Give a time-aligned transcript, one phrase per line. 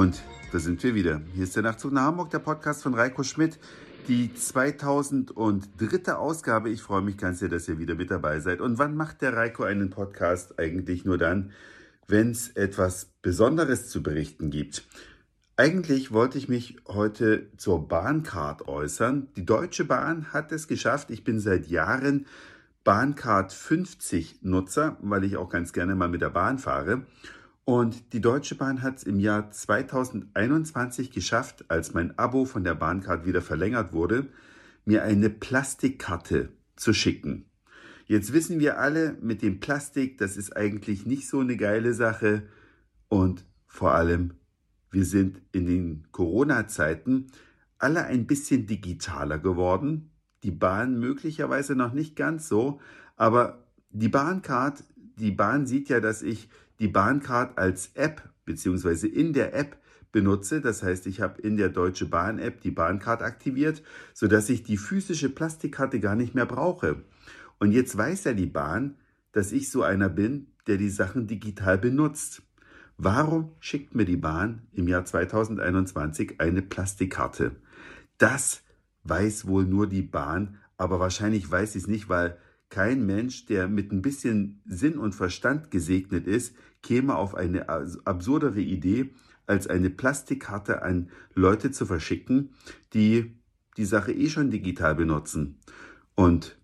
[0.00, 1.20] Und da sind wir wieder.
[1.34, 3.58] Hier ist der Nachtzug nach Hamburg, der Podcast von Reiko Schmidt.
[4.08, 6.14] Die 2003.
[6.14, 6.70] Ausgabe.
[6.70, 8.62] Ich freue mich ganz sehr, dass ihr wieder mit dabei seid.
[8.62, 10.58] Und wann macht der Reiko einen Podcast?
[10.58, 11.50] Eigentlich nur dann,
[12.08, 14.84] wenn es etwas Besonderes zu berichten gibt.
[15.58, 19.28] Eigentlich wollte ich mich heute zur Bahncard äußern.
[19.36, 21.10] Die Deutsche Bahn hat es geschafft.
[21.10, 22.24] Ich bin seit Jahren
[22.84, 27.02] Bahncard 50 Nutzer, weil ich auch ganz gerne mal mit der Bahn fahre.
[27.64, 32.74] Und die Deutsche Bahn hat es im Jahr 2021 geschafft, als mein Abo von der
[32.74, 34.28] Bahncard wieder verlängert wurde,
[34.84, 37.46] mir eine Plastikkarte zu schicken.
[38.06, 42.42] Jetzt wissen wir alle, mit dem Plastik, das ist eigentlich nicht so eine geile Sache.
[43.08, 44.34] Und vor allem,
[44.90, 47.30] wir sind in den Corona-Zeiten
[47.78, 50.10] alle ein bisschen digitaler geworden.
[50.42, 52.80] Die Bahn möglicherweise noch nicht ganz so,
[53.16, 56.48] aber die Bahncard, die Bahn sieht ja, dass ich
[56.80, 59.78] die Bahncard als App beziehungsweise in der App
[60.12, 60.60] benutze.
[60.60, 64.76] Das heißt, ich habe in der Deutsche Bahn App die Bahncard aktiviert, sodass ich die
[64.76, 67.04] physische Plastikkarte gar nicht mehr brauche.
[67.58, 68.96] Und jetzt weiß ja die Bahn,
[69.32, 72.42] dass ich so einer bin, der die Sachen digital benutzt.
[72.96, 77.56] Warum schickt mir die Bahn im Jahr 2021 eine Plastikkarte?
[78.18, 78.62] Das
[79.04, 82.36] weiß wohl nur die Bahn, aber wahrscheinlich weiß sie es nicht, weil
[82.70, 88.60] kein Mensch, der mit ein bisschen Sinn und Verstand gesegnet ist, käme auf eine absurdere
[88.60, 89.10] Idee,
[89.46, 92.54] als eine Plastikkarte an Leute zu verschicken,
[92.94, 93.36] die
[93.76, 95.58] die Sache eh schon digital benutzen.
[96.14, 96.58] Und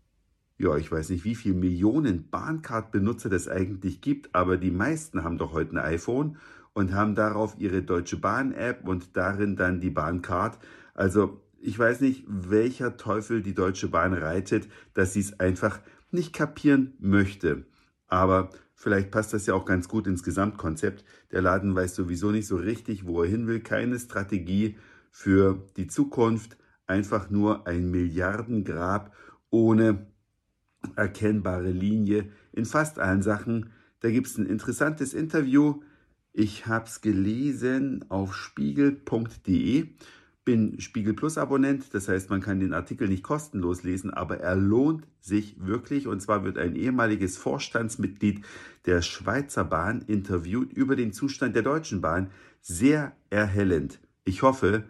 [0.58, 5.36] ja, ich weiß nicht, wie viele Millionen Bahncard-Benutzer das eigentlich gibt, aber die meisten haben
[5.36, 6.38] doch heute ein iPhone
[6.72, 10.58] und haben darauf ihre Deutsche Bahn-App und darin dann die Bahncard.
[10.94, 15.80] Also ich weiß nicht, welcher Teufel die Deutsche Bahn reitet, dass sie es einfach
[16.16, 17.66] nicht kapieren möchte.
[18.08, 21.04] Aber vielleicht passt das ja auch ganz gut ins Gesamtkonzept.
[21.30, 23.60] Der Laden weiß sowieso nicht so richtig, wo er hin will.
[23.60, 24.76] Keine Strategie
[25.12, 26.56] für die Zukunft.
[26.88, 29.14] Einfach nur ein Milliardengrab
[29.50, 30.06] ohne
[30.94, 33.70] erkennbare Linie in fast allen Sachen.
[34.00, 35.80] Da gibt es ein interessantes Interview.
[36.32, 39.88] Ich habe es gelesen auf spiegel.de
[40.46, 44.54] bin Spiegel Plus Abonnent, das heißt, man kann den Artikel nicht kostenlos lesen, aber er
[44.54, 46.06] lohnt sich wirklich.
[46.06, 48.42] Und zwar wird ein ehemaliges Vorstandsmitglied
[48.86, 52.30] der Schweizer Bahn interviewt über den Zustand der Deutschen Bahn.
[52.62, 53.98] Sehr erhellend.
[54.24, 54.84] Ich hoffe,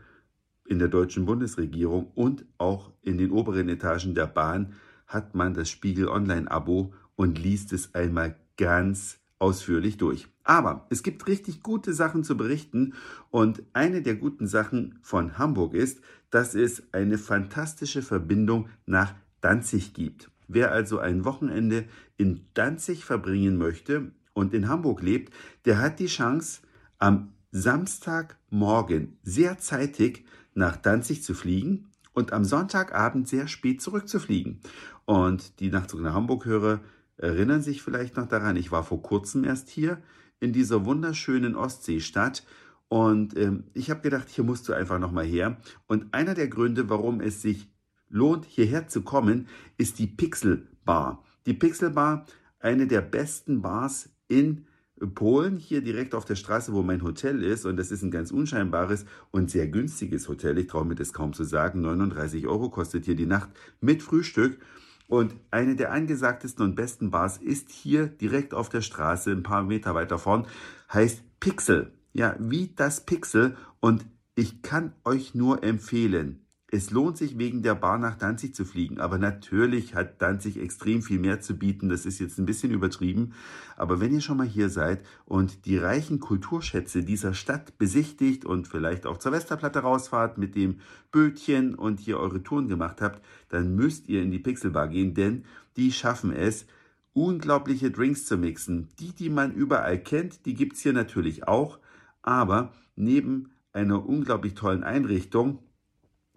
[0.69, 4.75] in der deutschen Bundesregierung und auch in den oberen Etagen der Bahn
[5.07, 10.29] hat man das Spiegel Online-Abo und liest es einmal ganz ausführlich durch.
[10.47, 12.95] Aber es gibt richtig gute Sachen zu berichten
[13.31, 19.93] und eine der guten Sachen von Hamburg ist, dass es eine fantastische Verbindung nach Danzig
[19.93, 20.31] gibt.
[20.47, 21.85] Wer also ein Wochenende
[22.17, 25.35] in Danzig verbringen möchte und in Hamburg lebt,
[25.65, 26.61] der hat die Chance,
[26.99, 34.61] am Samstagmorgen sehr zeitig nach Danzig zu fliegen und am Sonntagabend sehr spät zurückzufliegen.
[35.07, 36.81] Und die Nachtzug nach Hamburg-Hörer
[37.17, 40.01] erinnern sich vielleicht noch daran, ich war vor kurzem erst hier
[40.41, 42.45] in dieser wunderschönen Ostseestadt
[42.89, 45.57] und ähm, ich habe gedacht, hier musst du einfach nochmal her.
[45.87, 47.69] Und einer der Gründe, warum es sich
[48.09, 51.25] lohnt, hierher zu kommen, ist die Pixel Bar.
[51.47, 52.27] Die Pixel Bar,
[52.61, 54.67] eine der besten Bars in
[55.15, 57.67] Polen, hier direkt auf der Straße, wo mein Hotel ist.
[57.67, 60.57] Und das ist ein ganz unscheinbares und sehr günstiges Hotel.
[60.59, 61.81] Ich traue mir das kaum zu sagen.
[61.81, 64.59] 39 Euro kostet hier die Nacht mit Frühstück.
[65.07, 69.63] Und eine der angesagtesten und besten Bars ist hier direkt auf der Straße, ein paar
[69.63, 70.47] Meter weiter vorn,
[70.93, 71.93] heißt Pixel.
[72.13, 73.57] Ja, wie das Pixel.
[73.81, 78.65] Und ich kann euch nur empfehlen, es lohnt sich wegen der Bar nach Danzig zu
[78.65, 81.89] fliegen, aber natürlich hat Danzig extrem viel mehr zu bieten.
[81.89, 83.35] Das ist jetzt ein bisschen übertrieben.
[83.77, 88.67] Aber wenn ihr schon mal hier seid und die reichen Kulturschätze dieser Stadt besichtigt und
[88.67, 90.81] vielleicht auch zur Westerplatte rausfahrt mit dem
[91.13, 95.45] Bötchen und hier eure Touren gemacht habt, dann müsst ihr in die Pixelbar gehen, denn
[95.77, 96.67] die schaffen es,
[97.13, 98.89] unglaubliche Drinks zu mixen.
[98.99, 101.79] Die, die man überall kennt, die gibt's hier natürlich auch.
[102.23, 105.61] Aber neben einer unglaublich tollen Einrichtung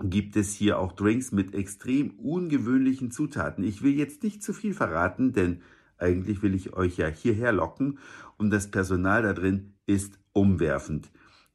[0.02, 3.64] gibt es hier auch Drinks mit extrem ungewöhnlichen Zutaten.
[3.64, 5.62] Ich will jetzt nicht zu viel verraten, denn
[5.98, 8.00] eigentlich will ich euch ja hierher locken
[8.38, 11.10] und das Personal da drin ist umwerfend.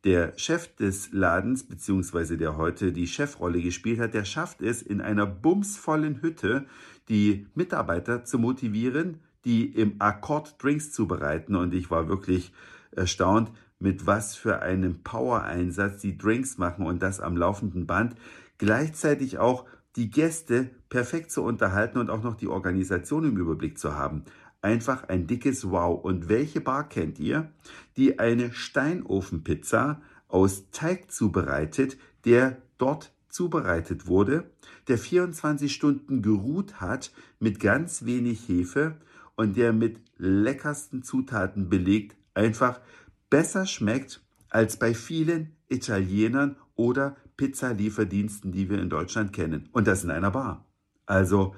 [0.04, 5.00] Der Chef des Ladens, beziehungsweise der heute die Chefrolle gespielt hat, der schafft es in
[5.00, 6.66] einer bumsvollen Hütte,
[7.08, 11.56] die Mitarbeiter zu motivieren, die im Akkord Drinks zubereiten.
[11.56, 12.52] Und ich war wirklich
[12.90, 18.14] erstaunt, mit was für einem Power-Einsatz die Drinks machen und das am laufenden Band.
[18.58, 19.66] Gleichzeitig auch
[19.96, 24.24] die Gäste perfekt zu unterhalten und auch noch die Organisation im Überblick zu haben.
[24.62, 26.02] Einfach ein dickes Wow.
[26.02, 27.50] Und welche Bar kennt ihr,
[27.96, 34.50] die eine Steinofenpizza aus Teig zubereitet, der dort zubereitet wurde,
[34.88, 38.96] der 24 Stunden geruht hat mit ganz wenig Hefe
[39.36, 42.80] und der mit leckersten Zutaten belegt einfach
[43.34, 49.68] besser schmeckt als bei vielen Italienern oder Pizzalieferdiensten, die wir in Deutschland kennen.
[49.72, 50.64] Und das in einer Bar.
[51.04, 51.56] Also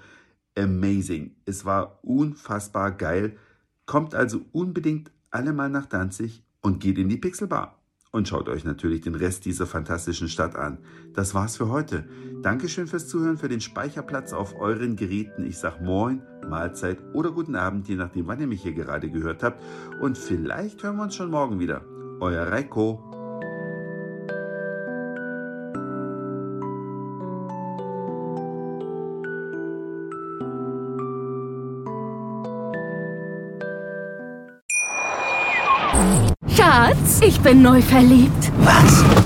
[0.56, 1.36] amazing.
[1.44, 3.36] Es war unfassbar geil.
[3.84, 7.78] Kommt also unbedingt alle mal nach Danzig und geht in die Pixelbar.
[8.10, 10.78] Und schaut euch natürlich den Rest dieser fantastischen Stadt an.
[11.12, 12.08] Das war's für heute.
[12.40, 15.44] Dankeschön fürs Zuhören, für den Speicherplatz auf euren Geräten.
[15.44, 19.42] Ich sag Moin, Mahlzeit oder guten Abend, je nachdem, wann ihr mich hier gerade gehört
[19.42, 19.62] habt.
[20.00, 21.82] Und vielleicht hören wir uns schon morgen wieder.
[22.20, 23.02] Euer Reiko.
[36.48, 38.52] Schatz, ich bin neu verliebt.
[38.58, 39.25] Was?